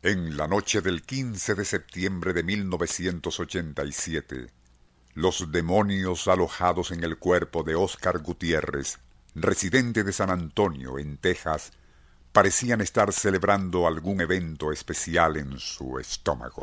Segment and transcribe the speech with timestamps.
[0.00, 4.46] En la noche del 15 de septiembre de 1987,
[5.14, 9.00] los demonios alojados en el cuerpo de Oscar Gutiérrez,
[9.34, 11.72] residente de San Antonio, en Texas,
[12.30, 16.62] parecían estar celebrando algún evento especial en su estómago.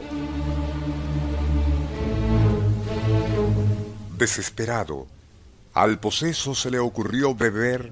[4.18, 5.08] Desesperado,
[5.74, 7.92] al poseso se le ocurrió beber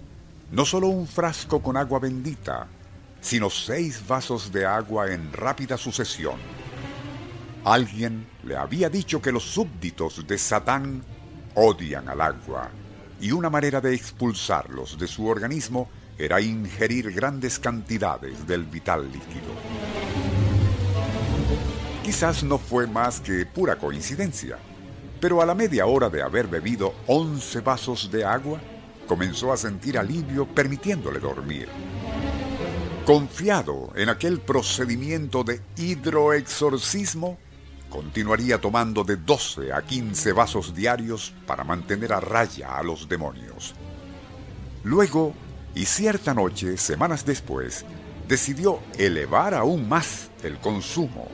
[0.53, 2.69] no solo un frasco con agua bendita,
[3.23, 6.35] sino seis vasos de agua en rápida sucesión.
[7.63, 11.01] Alguien le había dicho que los súbditos de Satán
[11.55, 12.69] odian al agua,
[13.21, 19.53] y una manera de expulsarlos de su organismo era ingerir grandes cantidades del vital líquido.
[22.03, 24.57] Quizás no fue más que pura coincidencia,
[25.21, 28.59] pero a la media hora de haber bebido once vasos de agua,
[29.07, 31.69] comenzó a sentir alivio permitiéndole dormir.
[33.05, 37.37] Confiado en aquel procedimiento de hidroexorcismo,
[37.89, 43.75] continuaría tomando de 12 a 15 vasos diarios para mantener a raya a los demonios.
[44.85, 45.33] Luego,
[45.75, 47.85] y cierta noche, semanas después,
[48.29, 51.27] decidió elevar aún más el consumo,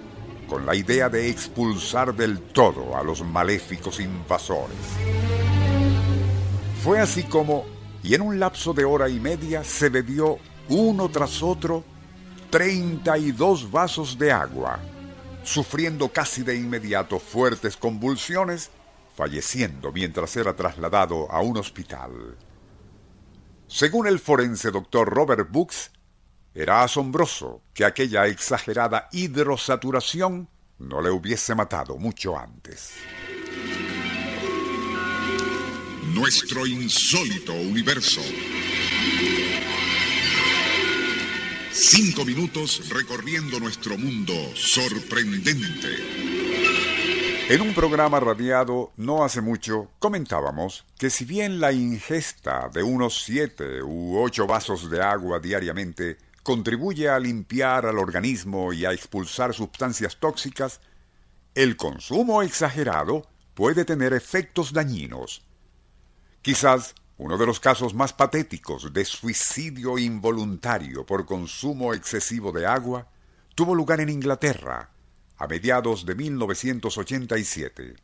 [0.48, 4.76] con la idea de expulsar del todo a los maléficos invasores.
[6.84, 7.66] Fue así como,
[8.02, 10.40] y en un lapso de hora y media, se bebió
[10.70, 11.84] uno tras otro,
[12.52, 14.80] 32 vasos de agua,
[15.44, 18.70] sufriendo casi de inmediato fuertes convulsiones,
[19.16, 22.38] falleciendo mientras era trasladado a un hospital.
[23.68, 25.92] Según el forense doctor Robert Books,
[26.54, 30.50] era asombroso que aquella exagerada hidrosaturación
[30.80, 32.94] no le hubiese matado mucho antes.
[36.14, 38.22] Nuestro insólito universo.
[41.82, 45.88] Cinco minutos recorriendo nuestro mundo sorprendente.
[47.48, 53.24] En un programa radiado no hace mucho comentábamos que si bien la ingesta de unos
[53.24, 59.54] siete u ocho vasos de agua diariamente contribuye a limpiar al organismo y a expulsar
[59.54, 60.82] sustancias tóxicas,
[61.56, 65.44] el consumo exagerado puede tener efectos dañinos.
[66.42, 73.10] Quizás uno de los casos más patéticos de suicidio involuntario por consumo excesivo de agua
[73.56, 74.90] tuvo lugar en Inglaterra
[75.38, 77.96] a mediados de 1987.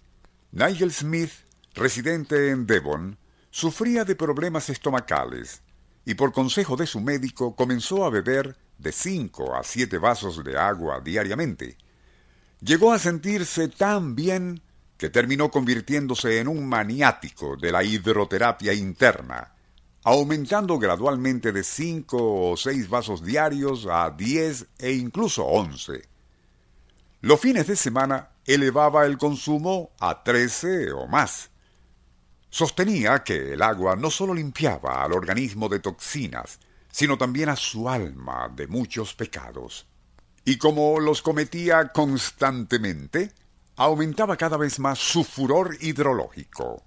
[0.51, 1.31] Nigel Smith,
[1.73, 3.17] residente en Devon,
[3.51, 5.61] sufría de problemas estomacales
[6.03, 10.57] y por consejo de su médico comenzó a beber de cinco a siete vasos de
[10.57, 11.77] agua diariamente.
[12.59, 14.61] Llegó a sentirse tan bien
[14.97, 19.53] que terminó convirtiéndose en un maniático de la hidroterapia interna,
[20.03, 26.01] aumentando gradualmente de 5 o 6 vasos diarios a 10 e incluso 11.
[27.21, 31.49] Los fines de semana elevaba el consumo a 13 o más.
[32.49, 36.59] Sostenía que el agua no solo limpiaba al organismo de toxinas,
[36.91, 39.87] sino también a su alma de muchos pecados.
[40.45, 43.33] Y como los cometía constantemente,
[43.75, 46.83] aumentaba cada vez más su furor hidrológico.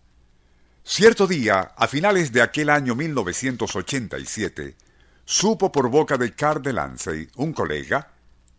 [0.83, 4.75] Cierto día, a finales de aquel año 1987,
[5.25, 8.13] supo por boca de Carl de Lancey, un colega,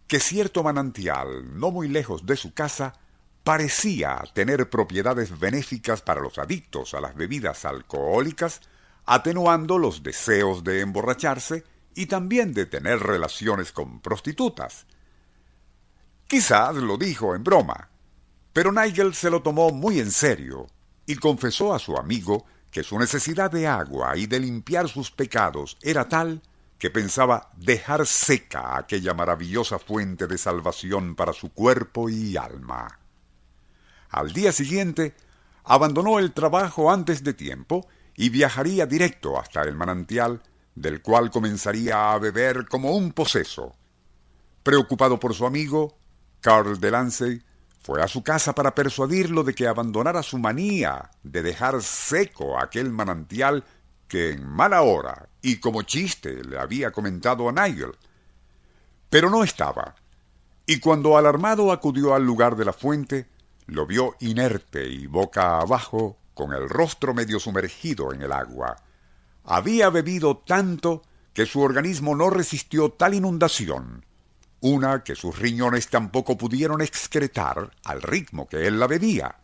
[0.08, 2.94] que cierto manantial, no muy lejos de su casa,
[3.44, 8.62] parecía tener propiedades benéficas para los adictos a las bebidas alcohólicas,
[9.06, 11.64] atenuando los deseos de emborracharse
[11.96, 14.86] y también de tener relaciones con prostitutas.
[16.28, 17.89] Quizás lo dijo en broma,
[18.60, 20.68] pero Nigel se lo tomó muy en serio
[21.06, 25.78] y confesó a su amigo que su necesidad de agua y de limpiar sus pecados
[25.82, 26.42] era tal
[26.78, 33.00] que pensaba dejar seca aquella maravillosa fuente de salvación para su cuerpo y alma.
[34.10, 35.16] Al día siguiente,
[35.64, 40.42] abandonó el trabajo antes de tiempo y viajaría directo hasta el manantial,
[40.76, 43.74] del cual comenzaría a beber como un poseso.
[44.64, 45.98] Preocupado por su amigo,
[46.42, 47.42] Carl Delancey
[47.82, 52.92] fue a su casa para persuadirlo de que abandonara su manía de dejar seco aquel
[52.92, 53.64] manantial
[54.08, 57.92] que en mala hora y como chiste le había comentado a Nigel.
[59.10, 59.96] Pero no estaba.
[60.66, 63.28] y cuando alarmado acudió al lugar de la fuente,
[63.66, 68.76] lo vio inerte y boca abajo, con el rostro medio sumergido en el agua.
[69.44, 71.02] Había bebido tanto
[71.34, 74.06] que su organismo no resistió tal inundación,
[74.62, 79.36] una que sus riñones tampoco pudieron excretar al ritmo que él la bebía.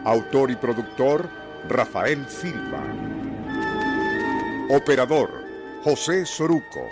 [0.06, 1.30] Autor y productor
[1.68, 2.82] Rafael Silva.
[4.70, 5.30] Operador
[5.84, 6.88] José Soruco.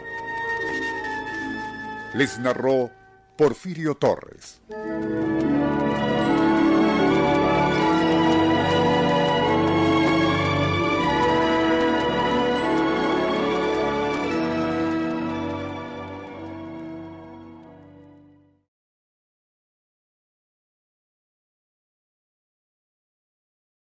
[2.14, 2.92] Les narró
[3.36, 4.62] Porfirio Torres.